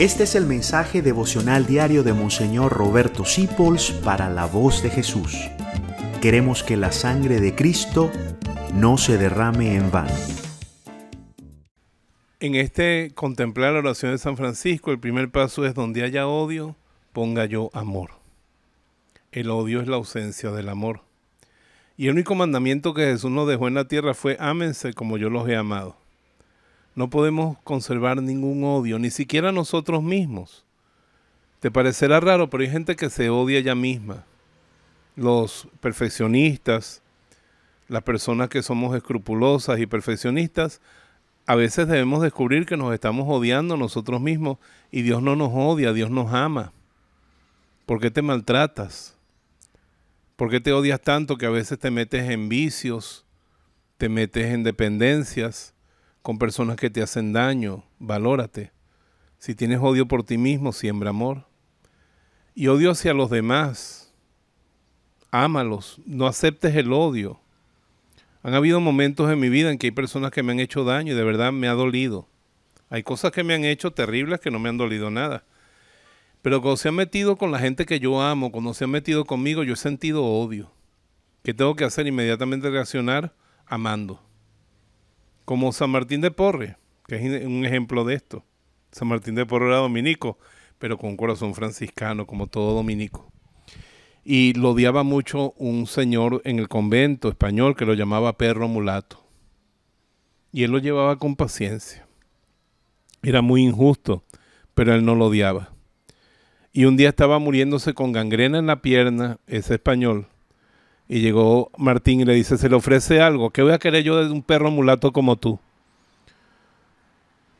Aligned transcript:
Este 0.00 0.22
es 0.22 0.34
el 0.34 0.46
mensaje 0.46 1.02
devocional 1.02 1.66
diario 1.66 2.02
de 2.02 2.14
Monseñor 2.14 2.72
Roberto 2.72 3.26
Sipols 3.26 3.90
para 3.90 4.30
la 4.30 4.46
voz 4.46 4.82
de 4.82 4.88
Jesús. 4.88 5.36
Queremos 6.22 6.62
que 6.62 6.78
la 6.78 6.90
sangre 6.90 7.38
de 7.38 7.54
Cristo 7.54 8.10
no 8.72 8.96
se 8.96 9.18
derrame 9.18 9.76
en 9.76 9.90
vano. 9.90 10.14
En 12.40 12.54
este 12.54 13.12
contemplar 13.14 13.74
la 13.74 13.80
oración 13.80 14.12
de 14.12 14.16
San 14.16 14.38
Francisco, 14.38 14.90
el 14.90 14.98
primer 14.98 15.30
paso 15.30 15.66
es 15.66 15.74
donde 15.74 16.02
haya 16.02 16.26
odio, 16.26 16.76
ponga 17.12 17.44
yo 17.44 17.68
amor. 17.74 18.12
El 19.32 19.50
odio 19.50 19.82
es 19.82 19.86
la 19.86 19.96
ausencia 19.96 20.50
del 20.50 20.70
amor. 20.70 21.02
Y 21.98 22.06
el 22.06 22.14
único 22.14 22.34
mandamiento 22.34 22.94
que 22.94 23.02
Jesús 23.02 23.30
nos 23.30 23.46
dejó 23.46 23.68
en 23.68 23.74
la 23.74 23.86
tierra 23.86 24.14
fue 24.14 24.38
ámense 24.40 24.94
como 24.94 25.18
yo 25.18 25.28
los 25.28 25.46
he 25.46 25.56
amado. 25.56 25.99
No 26.94 27.08
podemos 27.10 27.58
conservar 27.62 28.22
ningún 28.22 28.64
odio, 28.64 28.98
ni 28.98 29.10
siquiera 29.10 29.52
nosotros 29.52 30.02
mismos. 30.02 30.64
Te 31.60 31.70
parecerá 31.70 32.20
raro, 32.20 32.48
pero 32.50 32.62
hay 32.62 32.70
gente 32.70 32.96
que 32.96 33.10
se 33.10 33.30
odia 33.30 33.58
ella 33.58 33.74
misma. 33.74 34.24
Los 35.14 35.68
perfeccionistas, 35.80 37.02
las 37.88 38.02
personas 38.02 38.48
que 38.48 38.62
somos 38.62 38.96
escrupulosas 38.96 39.78
y 39.78 39.86
perfeccionistas, 39.86 40.80
a 41.46 41.54
veces 41.54 41.88
debemos 41.88 42.22
descubrir 42.22 42.64
que 42.64 42.76
nos 42.76 42.94
estamos 42.94 43.26
odiando 43.28 43.76
nosotros 43.76 44.20
mismos 44.20 44.58
y 44.90 45.02
Dios 45.02 45.22
no 45.22 45.36
nos 45.36 45.50
odia, 45.52 45.92
Dios 45.92 46.10
nos 46.10 46.32
ama. 46.32 46.72
¿Por 47.86 48.00
qué 48.00 48.10
te 48.10 48.22
maltratas? 48.22 49.16
¿Por 50.36 50.48
qué 50.48 50.60
te 50.60 50.72
odias 50.72 51.00
tanto 51.00 51.36
que 51.36 51.46
a 51.46 51.50
veces 51.50 51.78
te 51.78 51.90
metes 51.90 52.30
en 52.30 52.48
vicios, 52.48 53.26
te 53.98 54.08
metes 54.08 54.46
en 54.46 54.62
dependencias? 54.62 55.74
Con 56.22 56.38
personas 56.38 56.76
que 56.76 56.90
te 56.90 57.02
hacen 57.02 57.32
daño, 57.32 57.84
valórate. 57.98 58.72
Si 59.38 59.54
tienes 59.54 59.80
odio 59.80 60.06
por 60.06 60.22
ti 60.22 60.36
mismo, 60.36 60.72
siembra 60.72 61.10
amor. 61.10 61.46
Y 62.54 62.66
odio 62.66 62.90
hacia 62.90 63.14
los 63.14 63.30
demás, 63.30 64.12
ámalos, 65.30 66.00
no 66.04 66.26
aceptes 66.26 66.74
el 66.76 66.92
odio. 66.92 67.40
Han 68.42 68.54
habido 68.54 68.80
momentos 68.80 69.30
en 69.30 69.38
mi 69.38 69.48
vida 69.48 69.70
en 69.70 69.78
que 69.78 69.88
hay 69.88 69.92
personas 69.92 70.30
que 70.30 70.42
me 70.42 70.52
han 70.52 70.60
hecho 70.60 70.84
daño 70.84 71.12
y 71.12 71.16
de 71.16 71.24
verdad 71.24 71.52
me 71.52 71.68
ha 71.68 71.72
dolido. 71.72 72.26
Hay 72.90 73.02
cosas 73.02 73.32
que 73.32 73.44
me 73.44 73.54
han 73.54 73.64
hecho 73.64 73.92
terribles 73.92 74.40
que 74.40 74.50
no 74.50 74.58
me 74.58 74.68
han 74.68 74.78
dolido 74.78 75.10
nada. 75.10 75.44
Pero 76.42 76.60
cuando 76.60 76.76
se 76.76 76.88
han 76.88 76.94
metido 76.96 77.36
con 77.36 77.50
la 77.50 77.58
gente 77.58 77.86
que 77.86 78.00
yo 78.00 78.20
amo, 78.20 78.50
cuando 78.50 78.74
se 78.74 78.84
han 78.84 78.90
metido 78.90 79.24
conmigo, 79.24 79.62
yo 79.62 79.74
he 79.74 79.76
sentido 79.76 80.24
odio. 80.24 80.70
¿Qué 81.42 81.54
tengo 81.54 81.76
que 81.76 81.84
hacer? 81.84 82.06
Inmediatamente 82.06 82.68
reaccionar 82.70 83.34
amando 83.66 84.20
como 85.50 85.72
San 85.72 85.90
Martín 85.90 86.20
de 86.20 86.30
Porre, 86.30 86.76
que 87.08 87.16
es 87.16 87.44
un 87.44 87.66
ejemplo 87.66 88.04
de 88.04 88.14
esto. 88.14 88.44
San 88.92 89.08
Martín 89.08 89.34
de 89.34 89.46
Porre 89.46 89.66
era 89.66 89.78
dominico, 89.78 90.38
pero 90.78 90.96
con 90.96 91.16
corazón 91.16 91.56
franciscano, 91.56 92.24
como 92.24 92.46
todo 92.46 92.72
dominico. 92.72 93.32
Y 94.22 94.52
lo 94.52 94.70
odiaba 94.70 95.02
mucho 95.02 95.50
un 95.56 95.88
señor 95.88 96.40
en 96.44 96.60
el 96.60 96.68
convento 96.68 97.28
español 97.28 97.74
que 97.74 97.84
lo 97.84 97.94
llamaba 97.94 98.38
perro 98.38 98.68
mulato. 98.68 99.26
Y 100.52 100.62
él 100.62 100.70
lo 100.70 100.78
llevaba 100.78 101.18
con 101.18 101.34
paciencia. 101.34 102.06
Era 103.20 103.42
muy 103.42 103.64
injusto, 103.64 104.22
pero 104.74 104.94
él 104.94 105.04
no 105.04 105.16
lo 105.16 105.26
odiaba. 105.26 105.72
Y 106.72 106.84
un 106.84 106.96
día 106.96 107.08
estaba 107.08 107.40
muriéndose 107.40 107.92
con 107.92 108.12
gangrena 108.12 108.60
en 108.60 108.68
la 108.68 108.82
pierna, 108.82 109.40
ese 109.48 109.74
español, 109.74 110.28
y 111.12 111.22
llegó 111.22 111.72
Martín 111.76 112.20
y 112.20 112.24
le 112.24 112.34
dice, 112.34 112.56
se 112.56 112.68
le 112.68 112.76
ofrece 112.76 113.20
algo, 113.20 113.50
¿qué 113.50 113.62
voy 113.62 113.72
a 113.72 113.80
querer 113.80 114.04
yo 114.04 114.24
de 114.24 114.30
un 114.30 114.44
perro 114.44 114.70
mulato 114.70 115.12
como 115.12 115.34
tú? 115.34 115.58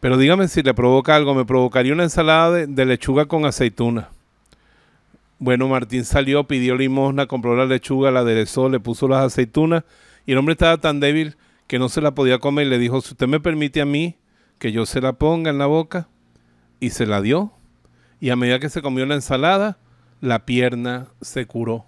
Pero 0.00 0.18
dígame 0.18 0.48
si 0.48 0.64
le 0.64 0.74
provoca 0.74 1.14
algo, 1.14 1.32
me 1.32 1.44
provocaría 1.44 1.92
una 1.92 2.02
ensalada 2.02 2.66
de, 2.66 2.84
lechuga 2.84 3.26
con 3.26 3.46
aceituna. 3.46 4.08
Bueno, 5.38 5.68
Martín 5.68 6.04
salió, 6.04 6.48
pidió 6.48 6.74
limosna, 6.74 7.26
compró 7.26 7.54
la 7.54 7.66
lechuga, 7.66 8.10
la 8.10 8.20
aderezó, 8.20 8.68
le 8.68 8.80
puso 8.80 9.06
las 9.06 9.24
aceitunas 9.24 9.84
y 10.26 10.32
el 10.32 10.38
hombre 10.38 10.54
estaba 10.54 10.78
tan 10.78 10.98
débil 10.98 11.36
que 11.68 11.78
no 11.78 11.88
se 11.88 12.00
la 12.00 12.16
podía 12.16 12.40
comer 12.40 12.66
y 12.66 12.70
le 12.70 12.80
dijo, 12.80 13.00
si 13.00 13.12
usted 13.12 13.28
me 13.28 13.38
permite 13.38 13.80
a 13.80 13.86
mí 13.86 14.16
que 14.58 14.72
yo 14.72 14.86
se 14.86 15.00
la 15.00 15.12
ponga 15.12 15.50
en 15.50 15.58
la 15.58 15.66
boca 15.66 16.08
y 16.80 16.90
se 16.90 17.06
la 17.06 17.22
dio. 17.22 17.52
Y 18.18 18.30
a 18.30 18.36
medida 18.36 18.58
que 18.58 18.70
se 18.70 18.82
comió 18.82 19.06
la 19.06 19.14
ensalada, 19.14 19.78
la 20.20 20.46
pierna 20.46 21.06
se 21.20 21.46
curó 21.46 21.84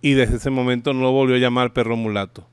y 0.00 0.14
desde 0.14 0.36
ese 0.36 0.50
momento 0.50 0.92
no 0.92 1.02
lo 1.02 1.12
volvió 1.12 1.36
a 1.36 1.40
llamar 1.40 1.72
perro 1.72 1.96
mulato. 1.96 2.46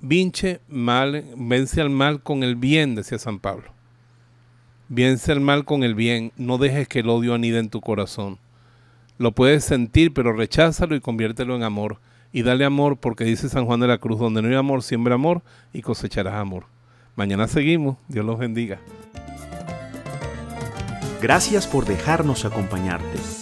Vinche 0.00 0.60
mal, 0.68 1.24
vence 1.36 1.80
al 1.80 1.90
mal 1.90 2.22
con 2.22 2.42
el 2.42 2.56
bien, 2.56 2.94
decía 2.94 3.18
San 3.18 3.38
Pablo. 3.38 3.72
Vence 4.88 5.32
al 5.32 5.40
mal 5.40 5.64
con 5.64 5.84
el 5.84 5.94
bien, 5.94 6.32
no 6.36 6.58
dejes 6.58 6.88
que 6.88 7.00
el 7.00 7.08
odio 7.08 7.34
anide 7.34 7.58
en 7.58 7.70
tu 7.70 7.80
corazón. 7.80 8.38
Lo 9.18 9.32
puedes 9.32 9.64
sentir, 9.64 10.12
pero 10.12 10.32
recházalo 10.32 10.96
y 10.96 11.00
conviértelo 11.00 11.54
en 11.54 11.62
amor. 11.62 11.98
Y 12.32 12.42
dale 12.42 12.64
amor, 12.64 12.96
porque 12.96 13.24
dice 13.24 13.48
San 13.48 13.66
Juan 13.66 13.80
de 13.80 13.86
la 13.86 13.98
Cruz, 13.98 14.18
donde 14.18 14.42
no 14.42 14.48
hay 14.48 14.54
amor, 14.54 14.82
siembra 14.82 15.14
amor 15.14 15.42
y 15.72 15.82
cosecharás 15.82 16.34
amor. 16.34 16.64
Mañana 17.14 17.46
seguimos, 17.46 17.98
Dios 18.08 18.24
los 18.24 18.38
bendiga. 18.38 18.80
Gracias 21.20 21.68
por 21.68 21.84
dejarnos 21.84 22.44
acompañarte. 22.44 23.41